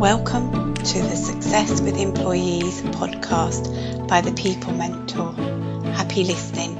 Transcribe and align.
Welcome 0.00 0.72
to 0.76 1.02
the 1.02 1.14
Success 1.14 1.82
with 1.82 1.98
Employees 1.98 2.80
podcast 2.96 4.08
by 4.08 4.22
the 4.22 4.32
People 4.32 4.72
Mentor. 4.72 5.34
Happy 5.92 6.24
listening. 6.24 6.74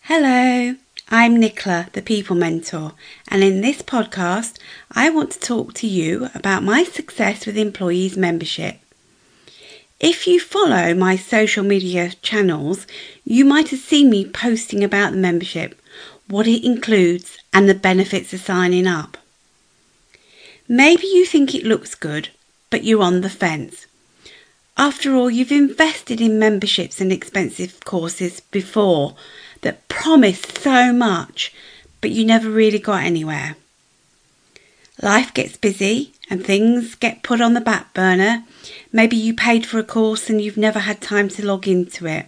Hello, 0.00 0.76
I'm 1.10 1.36
Nicola, 1.36 1.88
the 1.92 2.00
People 2.00 2.34
Mentor, 2.34 2.94
and 3.30 3.44
in 3.44 3.60
this 3.60 3.82
podcast, 3.82 4.58
I 4.92 5.10
want 5.10 5.32
to 5.32 5.40
talk 5.40 5.74
to 5.74 5.86
you 5.86 6.30
about 6.34 6.62
my 6.62 6.84
success 6.84 7.44
with 7.44 7.58
employees 7.58 8.16
membership. 8.16 8.78
If 10.00 10.28
you 10.28 10.38
follow 10.38 10.94
my 10.94 11.16
social 11.16 11.64
media 11.64 12.10
channels, 12.22 12.86
you 13.24 13.44
might 13.44 13.70
have 13.70 13.80
seen 13.80 14.10
me 14.10 14.24
posting 14.24 14.84
about 14.84 15.10
the 15.10 15.18
membership, 15.18 15.80
what 16.28 16.46
it 16.46 16.64
includes, 16.64 17.38
and 17.52 17.68
the 17.68 17.74
benefits 17.74 18.32
of 18.32 18.40
signing 18.40 18.86
up. 18.86 19.16
Maybe 20.68 21.08
you 21.08 21.24
think 21.26 21.52
it 21.52 21.64
looks 21.64 21.96
good, 21.96 22.28
but 22.70 22.84
you're 22.84 23.02
on 23.02 23.22
the 23.22 23.30
fence. 23.30 23.86
After 24.76 25.16
all, 25.16 25.28
you've 25.28 25.50
invested 25.50 26.20
in 26.20 26.38
memberships 26.38 27.00
and 27.00 27.10
expensive 27.10 27.84
courses 27.84 28.38
before 28.38 29.16
that 29.62 29.88
promised 29.88 30.58
so 30.58 30.92
much, 30.92 31.52
but 32.00 32.12
you 32.12 32.24
never 32.24 32.48
really 32.48 32.78
got 32.78 33.02
anywhere. 33.02 33.56
Life 35.02 35.34
gets 35.34 35.56
busy 35.56 36.12
and 36.30 36.44
things 36.44 36.94
get 36.94 37.22
put 37.22 37.40
on 37.40 37.54
the 37.54 37.60
back 37.60 37.94
burner. 37.94 38.44
Maybe 38.92 39.16
you 39.16 39.34
paid 39.34 39.66
for 39.66 39.78
a 39.78 39.84
course 39.84 40.28
and 40.28 40.40
you've 40.40 40.56
never 40.56 40.80
had 40.80 41.00
time 41.00 41.28
to 41.30 41.46
log 41.46 41.66
into 41.66 42.06
it. 42.06 42.26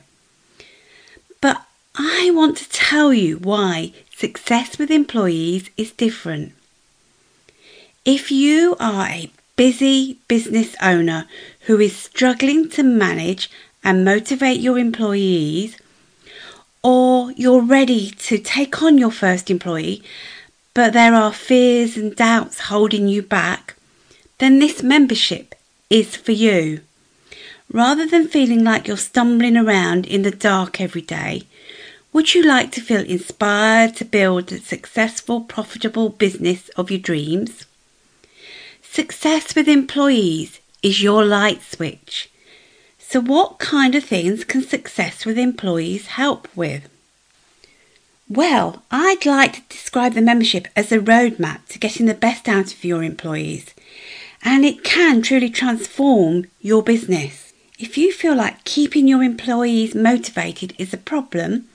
But 1.40 1.62
I 1.96 2.30
want 2.32 2.56
to 2.59 2.68
tell 2.70 3.12
you 3.12 3.38
why 3.38 3.92
success 4.14 4.78
with 4.78 4.90
employees 4.90 5.71
is 5.76 5.93
different. 5.93 6.52
If 8.04 8.30
you 8.30 8.76
are 8.80 9.06
a 9.06 9.30
busy 9.56 10.18
business 10.28 10.74
owner 10.80 11.26
who 11.66 11.78
is 11.80 11.96
struggling 11.96 12.71
to 12.71 12.82
manage 12.82 13.51
and 13.84 14.04
motivate 14.04 14.60
your 14.60 14.78
employees, 14.78 15.76
or 16.82 17.32
you're 17.32 17.62
ready 17.62 18.10
to 18.10 18.38
take 18.38 18.82
on 18.82 18.96
your 18.96 19.10
first 19.10 19.51
employee 19.51 20.02
but 20.73 20.93
there 20.93 21.15
are 21.15 21.32
fears 21.32 21.96
and 21.96 22.15
doubts 22.15 22.60
holding 22.60 23.09
you 23.09 23.23
back, 23.23 23.74
then 24.41 24.59
this 24.59 24.83
membership 24.83 25.55
is 25.88 26.16
for 26.16 26.33
you. 26.33 26.80
Rather 27.73 28.07
than 28.07 28.27
feeling 28.27 28.65
like 28.65 28.88
you're 28.88 28.96
stumbling 28.96 29.57
around 29.57 30.07
in 30.07 30.23
the 30.23 30.30
dark 30.30 30.80
every 30.80 31.02
day, 31.02 31.43
would 32.13 32.35
you 32.35 32.43
like 32.43 32.73
to 32.73 32.80
feel 32.80 33.05
inspired 33.05 33.95
to 33.96 34.05
build 34.05 34.51
a 34.51 34.59
successful, 34.59 35.43
profitable 35.43 36.09
business 36.09 36.68
of 36.71 36.91
your 36.91 36.99
dreams? 36.99 37.66
Success 38.83 39.55
with 39.55 39.68
employees 39.68 40.59
is 40.83 41.02
your 41.02 41.24
light 41.24 41.63
switch. 41.63 42.29
So, 42.99 43.21
what 43.21 43.59
kind 43.59 43.95
of 43.95 44.05
things 44.05 44.43
can 44.45 44.63
success 44.63 45.24
with 45.24 45.38
employees 45.38 46.07
help 46.07 46.49
with? 46.57 46.88
Well, 48.29 48.83
I'd 48.91 49.27
like 49.27 49.55
to 49.55 49.63
describe 49.68 50.15
the 50.15 50.21
membership 50.21 50.68
as 50.74 50.91
a 50.91 50.99
roadmap 50.99 51.66
to 51.68 51.79
getting 51.79 52.07
the 52.07 52.15
best 52.15 52.49
out 52.49 52.73
of 52.73 52.85
your 52.85 53.02
employees, 53.02 53.74
and 54.43 54.65
it 54.65 54.85
can 54.85 55.23
truly 55.23 55.51
transform 55.51 56.46
your 56.60 56.83
business. 56.83 57.52
If 57.79 57.96
you 57.96 58.13
feel 58.13 58.35
like 58.35 58.65
keeping 58.65 59.09
your 59.09 59.23
employees 59.23 59.95
motivated 59.95 60.74
is 60.79 60.93
a 60.93 60.99
problem, 60.99 61.69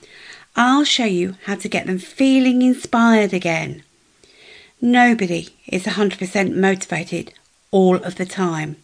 I'll 0.54 0.84
show 0.84 1.04
you 1.04 1.36
how 1.44 1.56
to 1.56 1.68
get 1.68 1.86
them 1.86 1.98
feeling 1.98 2.62
inspired 2.62 3.32
again. 3.32 3.82
Nobody 4.80 5.48
is 5.66 5.84
100% 5.84 6.54
motivated 6.54 7.32
all 7.70 7.96
of 7.96 8.16
the 8.16 8.26
time. 8.26 8.76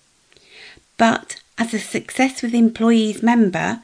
But 0.97 1.41
as 1.59 1.72
a 1.72 1.78
Success 1.78 2.42
with 2.42 2.54
Employees 2.54 3.22
member, 3.22 3.82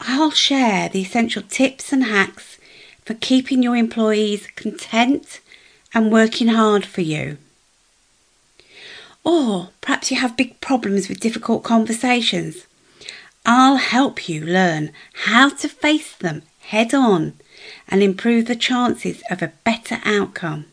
I'll 0.00 0.30
share 0.30 0.88
the 0.88 1.02
essential 1.02 1.42
tips 1.42 1.92
and 1.92 2.04
hacks 2.04 2.58
for 3.04 3.14
keeping 3.14 3.62
your 3.62 3.76
employees 3.76 4.48
content 4.56 5.40
and 5.92 6.10
working 6.10 6.48
hard 6.48 6.84
for 6.84 7.02
you. 7.02 7.38
Or 9.24 9.70
perhaps 9.80 10.10
you 10.10 10.18
have 10.18 10.36
big 10.36 10.60
problems 10.60 11.08
with 11.08 11.20
difficult 11.20 11.64
conversations. 11.64 12.66
I'll 13.46 13.76
help 13.76 14.28
you 14.28 14.44
learn 14.44 14.92
how 15.26 15.48
to 15.50 15.68
face 15.68 16.14
them 16.14 16.42
head 16.60 16.94
on 16.94 17.34
and 17.88 18.02
improve 18.02 18.46
the 18.46 18.56
chances 18.56 19.22
of 19.30 19.42
a 19.42 19.52
better 19.64 20.00
outcome. 20.04 20.66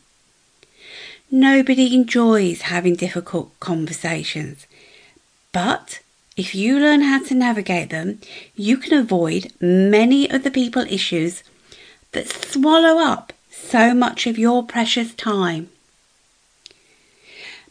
Nobody 1.30 1.94
enjoys 1.94 2.62
having 2.62 2.94
difficult 2.94 3.58
conversations, 3.58 4.66
but 5.52 6.00
if 6.36 6.54
you 6.54 6.78
learn 6.78 7.02
how 7.02 7.22
to 7.24 7.34
navigate 7.34 7.90
them, 7.90 8.20
you 8.56 8.76
can 8.78 8.98
avoid 8.98 9.52
many 9.60 10.30
of 10.30 10.44
the 10.44 10.50
people 10.50 10.82
issues 10.82 11.42
that 12.12 12.28
swallow 12.28 12.98
up 12.98 13.32
so 13.50 13.94
much 13.94 14.26
of 14.26 14.38
your 14.38 14.62
precious 14.62 15.14
time. 15.14 15.68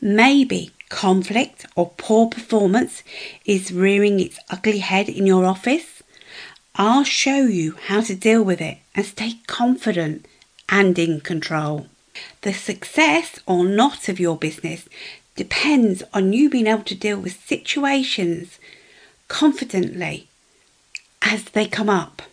Maybe 0.01 0.71
conflict 0.89 1.67
or 1.75 1.91
poor 1.95 2.27
performance 2.27 3.03
is 3.45 3.71
rearing 3.71 4.19
its 4.19 4.39
ugly 4.49 4.79
head 4.79 5.07
in 5.07 5.27
your 5.27 5.45
office. 5.45 6.01
I'll 6.75 7.03
show 7.03 7.43
you 7.45 7.77
how 7.87 8.01
to 8.01 8.15
deal 8.15 8.41
with 8.43 8.61
it 8.61 8.79
and 8.95 9.05
stay 9.05 9.33
confident 9.45 10.25
and 10.69 10.97
in 10.97 11.21
control. 11.21 11.85
The 12.41 12.51
success 12.51 13.39
or 13.45 13.63
not 13.63 14.09
of 14.09 14.19
your 14.19 14.37
business 14.37 14.89
depends 15.35 16.01
on 16.15 16.33
you 16.33 16.49
being 16.49 16.67
able 16.67 16.83
to 16.83 16.95
deal 16.95 17.19
with 17.19 17.45
situations 17.45 18.57
confidently 19.27 20.27
as 21.21 21.43
they 21.43 21.67
come 21.67 21.89
up. 21.89 22.23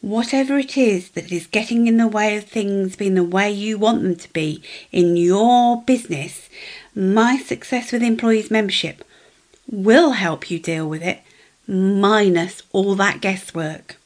Whatever 0.00 0.58
it 0.58 0.78
is 0.78 1.10
that 1.10 1.30
is 1.30 1.46
getting 1.46 1.86
in 1.86 1.98
the 1.98 2.08
way 2.08 2.36
of 2.36 2.44
things 2.44 2.96
being 2.96 3.14
the 3.14 3.22
way 3.22 3.50
you 3.50 3.76
want 3.76 4.02
them 4.02 4.16
to 4.16 4.32
be 4.32 4.62
in 4.90 5.16
your 5.16 5.82
business, 5.82 6.48
my 6.94 7.36
Success 7.36 7.92
with 7.92 8.02
Employees 8.02 8.50
membership 8.50 9.04
will 9.70 10.12
help 10.12 10.50
you 10.50 10.58
deal 10.58 10.88
with 10.88 11.02
it, 11.02 11.20
minus 11.66 12.62
all 12.72 12.94
that 12.94 13.20
guesswork. 13.20 13.96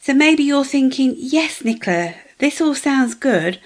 So 0.00 0.14
maybe 0.14 0.42
you're 0.42 0.64
thinking, 0.64 1.14
yes, 1.18 1.62
Nicola, 1.62 2.14
this 2.38 2.60
all 2.60 2.74
sounds 2.74 3.14
good, 3.14 3.60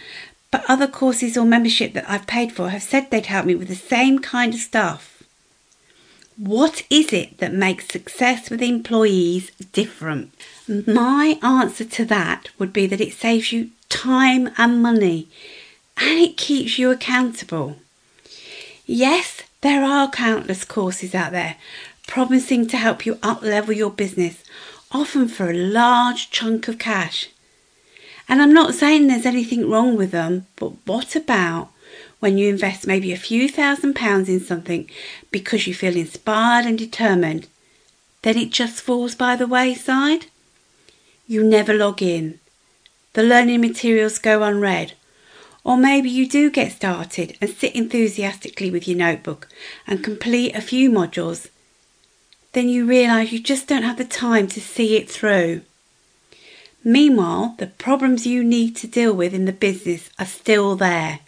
but 0.51 0.65
other 0.69 0.89
courses 0.89 1.37
or 1.37 1.45
membership 1.45 1.93
that 1.93 2.09
I've 2.11 2.27
paid 2.27 2.51
for 2.51 2.71
have 2.71 2.83
said 2.83 3.11
they'd 3.11 3.27
help 3.27 3.47
me 3.47 3.55
with 3.55 3.69
the 3.69 3.77
same 3.77 4.19
kind 4.19 4.55
of 4.55 4.61
stuff. 4.61 5.23
What 6.37 6.83
is 6.91 7.13
it 7.13 7.39
that 7.39 7.53
makes 7.53 7.87
success 7.87 8.51
with 8.51 8.63
employees 8.63 9.51
different? 9.73 10.33
My 10.71 11.37
answer 11.43 11.85
to 11.85 12.05
that 12.05 12.51
would 12.61 12.73
be 12.73 12.87
that 12.87 13.01
it 13.01 13.13
saves 13.13 13.51
you 13.51 13.71
time 13.89 14.51
and 14.57 14.81
money 14.81 15.27
and 15.97 16.21
it 16.21 16.37
keeps 16.37 16.79
you 16.79 16.93
accountable. 16.93 17.77
Yes, 18.87 19.43
there 19.63 19.83
are 19.85 20.09
countless 20.09 20.65
courses 20.65 21.13
out 21.13 21.33
there 21.33 21.57
promising 22.07 22.69
to 22.69 22.77
help 22.77 23.05
you 23.05 23.17
uplevel 23.17 23.75
your 23.75 23.91
business, 23.91 24.45
often 24.93 25.27
for 25.27 25.51
a 25.51 25.55
large 25.55 26.31
chunk 26.31 26.69
of 26.69 26.79
cash. 26.79 27.29
And 28.29 28.41
I'm 28.41 28.55
not 28.55 28.75
saying 28.75 29.09
there's 29.09 29.27
anything 29.27 29.69
wrong 29.69 29.97
with 29.97 30.13
them, 30.13 30.47
but 30.55 30.73
what 30.87 31.17
about 31.17 31.71
when 32.21 32.39
you 32.39 32.49
invest 32.49 32.87
maybe 32.87 33.13
a 33.13 33.17
few 33.17 33.49
thousand 33.49 33.95
pounds 33.95 34.29
in 34.29 34.39
something 34.39 34.89
because 35.33 35.67
you 35.67 35.75
feel 35.75 35.97
inspired 35.97 36.65
and 36.65 36.79
determined, 36.79 37.49
then 38.23 38.39
it 38.39 38.51
just 38.51 38.81
falls 38.81 39.17
by 39.17 39.35
the 39.35 39.49
wayside? 39.49 40.27
You 41.31 41.45
never 41.45 41.73
log 41.73 42.03
in. 42.03 42.41
The 43.13 43.23
learning 43.23 43.61
materials 43.61 44.19
go 44.19 44.43
unread. 44.43 44.95
Or 45.63 45.77
maybe 45.77 46.11
you 46.11 46.29
do 46.29 46.51
get 46.51 46.73
started 46.73 47.39
and 47.41 47.49
sit 47.49 47.77
enthusiastically 47.77 48.69
with 48.69 48.89
your 48.89 48.99
notebook 48.99 49.47
and 49.87 50.03
complete 50.03 50.57
a 50.57 50.61
few 50.61 50.91
modules. 50.91 51.49
Then 52.53 52.69
you 52.69 52.85
realise 52.85 53.31
you 53.31 53.39
just 53.39 53.69
don't 53.69 53.85
have 53.85 53.97
the 53.97 54.05
time 54.05 54.49
to 54.49 54.61
see 54.61 54.97
it 54.97 55.09
through. 55.09 55.61
Meanwhile, 56.83 57.55
the 57.59 57.69
problems 57.69 58.27
you 58.27 58.43
need 58.43 58.75
to 58.77 58.89
deal 58.89 59.13
with 59.13 59.33
in 59.33 59.45
the 59.45 59.53
business 59.53 60.11
are 60.19 60.27
still 60.27 60.75
there. 60.75 61.21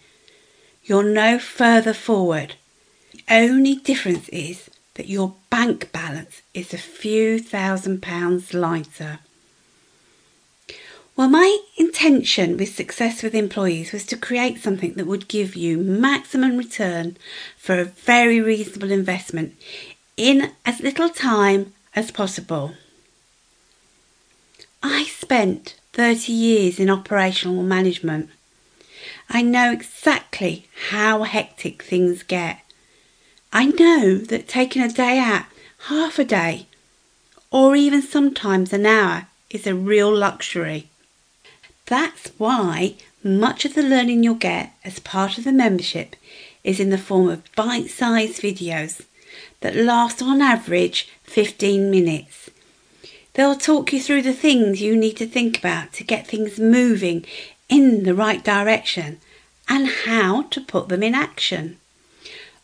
You're 0.83 1.05
no 1.05 1.39
further 1.39 1.95
forward. 1.95 2.57
The 3.13 3.23
only 3.29 3.77
difference 3.77 4.29
is 4.31 4.69
that 4.95 5.07
your 5.07 5.37
bank 5.49 5.93
balance 5.93 6.43
is 6.55 6.75
a 6.75 6.79
few 6.79 7.39
thousand 7.39 8.03
pounds 8.03 8.53
lighter. 8.53 9.21
Well, 11.15 11.29
my 11.29 11.59
intention 11.77 12.57
with 12.57 12.75
Success 12.75 13.23
with 13.23 13.35
Employees 13.35 13.93
was 13.93 14.07
to 14.07 14.17
create 14.17 14.63
something 14.63 14.95
that 14.95 15.07
would 15.07 15.29
give 15.29 15.55
you 15.55 15.77
maximum 15.77 16.57
return 16.57 17.19
for 17.59 17.79
a 17.79 17.85
very 17.85 18.41
reasonable 18.41 18.91
investment 18.91 19.55
in 20.17 20.53
as 20.65 20.81
little 20.81 21.11
time 21.11 21.75
as 21.95 22.11
possible. 22.11 22.73
I 24.83 25.05
spent 25.05 25.77
30 25.93 26.33
years 26.33 26.81
in 26.81 26.89
operational 26.89 27.63
management. 27.63 28.31
I 29.29 29.43
know 29.43 29.71
exactly 29.71 30.67
how 30.89 31.25
hectic 31.25 31.83
things 31.83 32.23
get. 32.23 32.61
I 33.53 33.67
know 33.67 34.17
that 34.17 34.49
taking 34.49 34.81
a 34.81 34.89
day 34.89 35.19
out, 35.19 35.45
half 35.89 36.19
a 36.19 36.25
day, 36.25 36.69
or 37.51 37.77
even 37.77 38.01
sometimes 38.01 38.73
an 38.73 38.87
hour, 38.87 39.27
is 39.51 39.67
a 39.67 39.75
real 39.75 40.11
luxury. 40.11 40.89
That's 41.93 42.29
why 42.39 42.95
much 43.23 43.67
of 43.67 43.75
the 43.75 43.83
learning 43.83 44.23
you'll 44.23 44.37
get 44.37 44.73
as 44.83 44.99
part 44.99 45.37
of 45.37 45.45
the 45.45 45.53
membership 45.53 46.17
is 46.65 46.81
in 46.81 46.89
the 46.89 46.97
form 46.97 47.29
of 47.29 47.55
bite 47.55 47.91
sized 47.91 48.41
videos 48.41 49.05
that 49.61 49.77
last 49.77 50.23
on 50.23 50.41
average 50.41 51.11
15 51.25 51.91
minutes. 51.91 52.49
They'll 53.35 53.57
talk 53.57 53.93
you 53.93 54.01
through 54.01 54.23
the 54.23 54.33
things 54.33 54.81
you 54.81 54.97
need 54.97 55.19
to 55.19 55.27
think 55.27 55.59
about 55.59 55.93
to 55.93 56.03
get 56.03 56.27
things 56.27 56.59
moving 56.59 57.27
in 57.69 58.05
the 58.05 58.15
right 58.15 58.43
direction 58.43 59.21
and 59.69 59.87
how 60.07 60.45
to 60.45 60.63
put 60.63 60.89
them 60.89 61.03
in 61.03 61.15
action. 61.15 61.77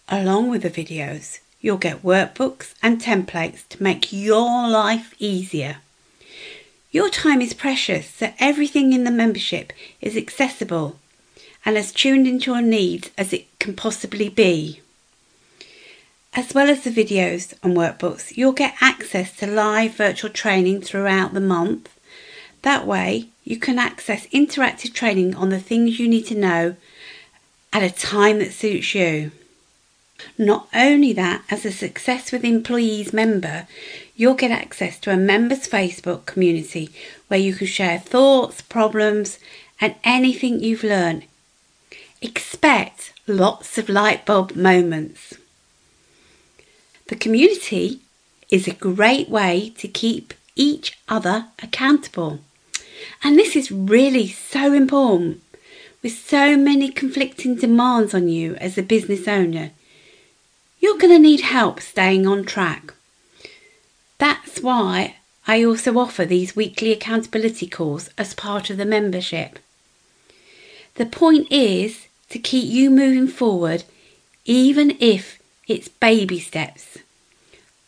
Along 0.09 0.49
with 0.49 0.63
the 0.63 0.71
videos, 0.71 1.41
you'll 1.61 1.77
get 1.77 2.03
workbooks 2.03 2.73
and 2.83 2.99
templates 2.99 3.69
to 3.69 3.83
make 3.83 4.11
your 4.11 4.71
life 4.71 5.15
easier. 5.19 5.83
Your 6.91 7.11
time 7.11 7.43
is 7.43 7.53
precious, 7.53 8.09
so 8.09 8.33
everything 8.39 8.93
in 8.93 9.05
the 9.05 9.11
membership 9.11 9.73
is 10.01 10.17
accessible 10.17 10.99
and 11.65 11.77
as 11.77 11.93
tuned 11.93 12.27
into 12.27 12.51
your 12.51 12.63
needs 12.63 13.11
as 13.19 13.33
it 13.33 13.47
can 13.59 13.75
possibly 13.75 14.31
be. 14.31 14.81
As 16.33 16.55
well 16.55 16.71
as 16.71 16.85
the 16.85 16.91
videos 16.91 17.53
and 17.63 17.77
workbooks, 17.77 18.37
you'll 18.37 18.53
get 18.53 18.75
access 18.81 19.37
to 19.37 19.47
live 19.47 19.95
virtual 19.95 20.31
training 20.31 20.81
throughout 20.81 21.35
the 21.35 21.41
month. 21.41 21.91
That 22.63 22.87
way, 22.87 23.29
you 23.45 23.59
can 23.59 23.79
access 23.79 24.27
interactive 24.29 24.95
training 24.95 25.35
on 25.35 25.51
the 25.51 25.61
things 25.61 25.99
you 25.99 26.09
need 26.09 26.27
to 26.27 26.35
know 26.35 26.77
at 27.73 27.83
a 27.83 27.91
time 27.95 28.39
that 28.39 28.53
suits 28.53 28.95
you. 28.95 29.33
Not 30.41 30.69
only 30.73 31.13
that, 31.15 31.43
as 31.51 31.65
a 31.65 31.73
Success 31.73 32.31
with 32.31 32.45
Employees 32.45 33.13
member, 33.13 33.67
you'll 34.15 34.35
get 34.35 34.53
access 34.53 34.97
to 35.01 35.11
a 35.11 35.17
members 35.17 35.67
Facebook 35.67 36.27
community 36.27 36.91
where 37.27 37.41
you 37.41 37.55
can 37.55 37.67
share 37.67 37.99
thoughts, 37.99 38.63
problems, 38.63 39.41
and 39.81 39.97
anything 40.05 40.61
you've 40.61 40.85
learned. 40.85 41.25
Expect 42.23 43.13
lots 43.27 43.79
of 43.79 43.89
light 43.89 44.25
bulb 44.25 44.55
moments. 44.55 45.35
The 47.09 47.17
community 47.17 48.01
is 48.49 48.69
a 48.69 48.75
great 48.75 49.29
way 49.29 49.73
to 49.79 49.89
keep 49.89 50.35
each 50.55 50.97
other 51.09 51.47
accountable. 51.61 52.39
And 53.25 53.37
this 53.37 53.57
is 53.57 53.73
really 53.73 54.29
so 54.29 54.73
important. 54.73 55.43
With 56.01 56.13
so 56.13 56.57
many 56.57 56.91
conflicting 56.91 57.57
demands 57.57 58.15
on 58.15 58.29
you 58.29 58.55
as 58.57 58.79
a 58.79 58.83
business 58.83 59.27
owner, 59.27 59.73
you're 60.81 60.99
going 60.99 61.13
to 61.13 61.19
need 61.19 61.41
help 61.41 61.81
staying 61.81 62.27
on 62.27 62.45
track. 62.45 62.95
That's 64.19 64.61
why 64.61 65.17
I 65.47 65.65
also 65.65 65.99
offer 65.99 66.25
these 66.25 66.57
weekly 66.57 66.93
accountability 66.93 67.67
calls 67.67 68.11
as 68.19 68.35
part 68.35 68.71
of 68.71 68.77
the 68.77 68.85
membership. 68.85 69.59
The 70.95 71.07
point 71.07 71.51
is 71.51 72.09
to 72.31 72.39
keep 72.39 72.71
you 72.71 72.91
moving 72.91 73.29
forward, 73.29 73.85
even 74.45 74.97
if 75.01 75.41
it's 75.67 75.89
baby 75.89 76.41
steps. 76.41 76.99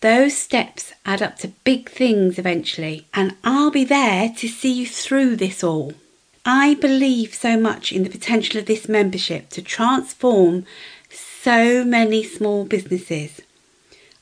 Those 0.00 0.36
steps 0.36 0.94
add 1.04 1.20
up 1.20 1.36
to 1.40 1.48
big 1.48 1.90
things 1.90 2.38
eventually, 2.38 3.06
and 3.12 3.36
I'll 3.44 3.70
be 3.70 3.84
there 3.84 4.30
to 4.36 4.48
see 4.48 4.72
you 4.72 4.86
through 4.86 5.36
this 5.36 5.62
all. 5.62 5.92
I 6.46 6.74
believe 6.74 7.34
so 7.34 7.58
much 7.58 7.92
in 7.92 8.02
the 8.02 8.08
potential 8.08 8.58
of 8.58 8.66
this 8.66 8.88
membership 8.88 9.50
to 9.50 9.60
transform 9.60 10.64
so 11.42 11.84
many 11.84 12.22
small 12.22 12.64
businesses. 12.64 13.40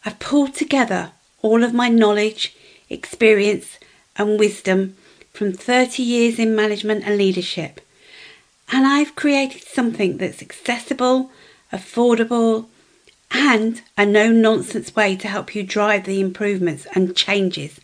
I've 0.05 0.20
pulled 0.20 0.55
together 0.55 1.11
all 1.43 1.65
of 1.65 1.75
my 1.75 1.88
knowledge, 1.88 2.55
experience, 2.88 3.79
and 4.17 4.38
wisdom 4.38 4.97
from 5.32 5.53
30 5.53 6.03
years 6.03 6.38
in 6.38 6.55
management 6.55 7.05
and 7.05 7.19
leadership. 7.19 7.81
And 8.70 8.87
I've 8.87 9.17
created 9.17 9.65
something 9.65 10.19
that's 10.19 10.43
accessible, 10.43 11.31
affordable, 11.73 12.67
and 13.32 13.82
a 13.97 14.06
no 14.06 14.31
nonsense 14.31 14.94
way 14.94 15.17
to 15.17 15.29
help 15.29 15.55
you 15.55 15.62
drive 15.65 16.05
the 16.05 16.20
improvements 16.20 16.87
and 16.94 17.17
changes 17.17 17.81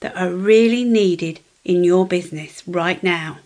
that 0.00 0.16
are 0.16 0.30
really 0.32 0.84
needed 0.84 1.40
in 1.64 1.82
your 1.82 2.06
business 2.06 2.62
right 2.66 3.02
now. 3.02 3.38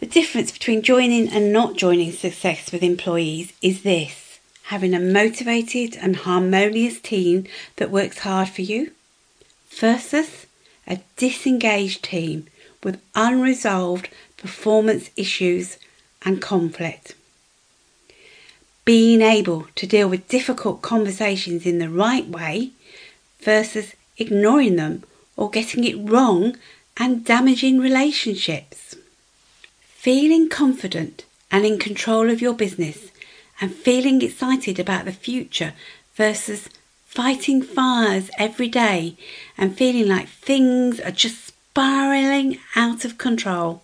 The 0.00 0.06
difference 0.06 0.50
between 0.50 0.80
joining 0.80 1.28
and 1.28 1.52
not 1.52 1.76
joining 1.76 2.12
Success 2.12 2.72
with 2.72 2.82
Employees 2.82 3.52
is 3.60 3.82
this 3.82 4.40
having 4.62 4.94
a 4.94 4.98
motivated 4.98 5.94
and 5.94 6.16
harmonious 6.16 6.98
team 6.98 7.44
that 7.76 7.90
works 7.90 8.20
hard 8.20 8.48
for 8.48 8.62
you 8.62 8.92
versus 9.68 10.46
a 10.86 11.00
disengaged 11.18 12.02
team 12.02 12.46
with 12.82 13.02
unresolved 13.14 14.08
performance 14.38 15.10
issues 15.16 15.76
and 16.22 16.40
conflict. 16.40 17.14
Being 18.86 19.20
able 19.20 19.66
to 19.74 19.86
deal 19.86 20.08
with 20.08 20.28
difficult 20.28 20.80
conversations 20.80 21.66
in 21.66 21.78
the 21.78 21.90
right 21.90 22.26
way 22.26 22.70
versus 23.40 23.92
ignoring 24.16 24.76
them 24.76 25.04
or 25.36 25.50
getting 25.50 25.84
it 25.84 26.10
wrong 26.10 26.56
and 26.96 27.22
damaging 27.22 27.78
relationships. 27.78 28.89
Feeling 30.00 30.48
confident 30.48 31.26
and 31.50 31.66
in 31.66 31.78
control 31.78 32.30
of 32.30 32.40
your 32.40 32.54
business 32.54 33.10
and 33.60 33.70
feeling 33.70 34.22
excited 34.22 34.78
about 34.78 35.04
the 35.04 35.12
future 35.12 35.74
versus 36.14 36.70
fighting 37.04 37.60
fires 37.60 38.30
every 38.38 38.68
day 38.68 39.18
and 39.58 39.76
feeling 39.76 40.08
like 40.08 40.26
things 40.26 41.00
are 41.00 41.10
just 41.10 41.48
spiraling 41.48 42.58
out 42.74 43.04
of 43.04 43.18
control. 43.18 43.82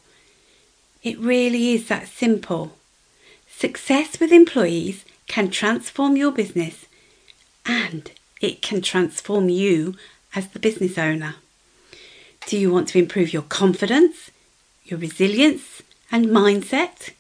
It 1.02 1.18
really 1.18 1.74
is 1.74 1.88
that 1.88 2.08
simple. 2.08 2.78
Success 3.46 4.18
with 4.18 4.32
employees 4.32 5.04
can 5.28 5.50
transform 5.50 6.16
your 6.16 6.32
business 6.32 6.86
and 7.66 8.10
it 8.40 8.62
can 8.62 8.80
transform 8.80 9.50
you 9.50 9.96
as 10.34 10.48
the 10.48 10.60
business 10.60 10.96
owner. 10.96 11.34
Do 12.46 12.56
you 12.56 12.72
want 12.72 12.88
to 12.88 12.98
improve 12.98 13.34
your 13.34 13.42
confidence, 13.42 14.30
your 14.82 14.98
resilience, 14.98 15.82
and 16.10 16.26
mindset? 16.26 17.10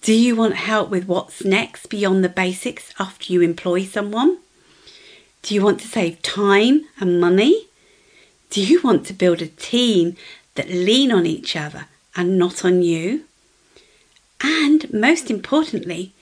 Do 0.00 0.12
you 0.12 0.36
want 0.36 0.54
help 0.54 0.90
with 0.90 1.06
what's 1.06 1.44
next 1.44 1.86
beyond 1.86 2.22
the 2.22 2.28
basics 2.28 2.92
after 2.98 3.32
you 3.32 3.40
employ 3.40 3.84
someone? 3.84 4.38
Do 5.42 5.54
you 5.54 5.62
want 5.62 5.80
to 5.80 5.88
save 5.88 6.22
time 6.22 6.86
and 7.00 7.20
money? 7.20 7.68
Do 8.50 8.62
you 8.62 8.80
want 8.82 9.06
to 9.06 9.12
build 9.12 9.42
a 9.42 9.48
team 9.48 10.16
that 10.54 10.68
lean 10.68 11.12
on 11.12 11.26
each 11.26 11.56
other 11.56 11.86
and 12.16 12.38
not 12.38 12.64
on 12.64 12.82
you? 12.82 13.24
And 14.40 14.92
most 14.92 15.30
importantly, 15.30 16.12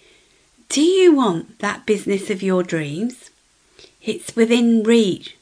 do 0.68 0.80
you 0.80 1.14
want 1.14 1.58
that 1.60 1.86
business 1.86 2.30
of 2.30 2.42
your 2.42 2.62
dreams? 2.62 3.30
It's 4.02 4.34
within 4.34 4.82
reach. 4.82 5.36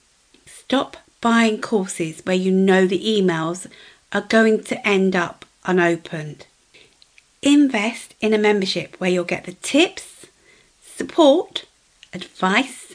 Stop 0.46 0.96
buying 1.20 1.60
courses 1.60 2.20
where 2.24 2.36
you 2.36 2.50
know 2.50 2.86
the 2.86 3.02
emails 3.02 3.66
are 4.12 4.20
going 4.20 4.62
to 4.64 4.86
end 4.86 5.16
up 5.16 5.43
unopened. 5.64 6.46
Invest 7.42 8.14
in 8.20 8.32
a 8.32 8.38
membership 8.38 8.94
where 8.98 9.10
you'll 9.10 9.24
get 9.24 9.44
the 9.44 9.52
tips, 9.52 10.26
support, 10.82 11.64
advice, 12.12 12.94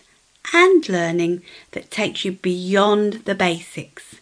and 0.54 0.88
learning 0.90 1.42
that 1.72 1.92
takes 1.92 2.26
you 2.26 2.32
beyond 2.32 3.26
the 3.26 3.36
basics. 3.36 4.16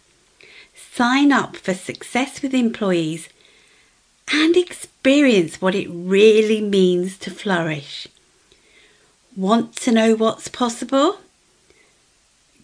Sign 0.74 1.32
up 1.32 1.56
for 1.56 1.72
Success 1.74 2.42
with 2.42 2.52
Employees 2.52 3.28
and 4.30 4.56
experience 4.56 5.60
what 5.60 5.74
it 5.74 5.88
really 5.88 6.60
means 6.60 7.16
to 7.18 7.30
flourish. 7.30 8.06
Want 9.36 9.76
to 9.76 9.92
know 9.92 10.14
what's 10.14 10.48
possible? 10.48 11.18